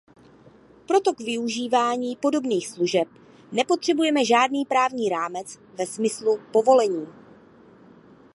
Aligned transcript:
Proto 0.87 1.13
k 1.13 1.19
využívání 1.19 2.15
podobných 2.15 2.67
služeb 2.67 3.07
nepotřebuje 3.51 4.25
žádný 4.25 4.65
právní 4.65 5.09
rámec 5.09 5.59
ve 5.77 5.85
smyslu 5.85 6.39
povolení. 6.51 7.07